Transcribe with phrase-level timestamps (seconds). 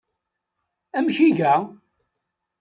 [0.97, 1.53] Amek iga?